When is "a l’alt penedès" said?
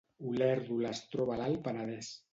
1.37-2.11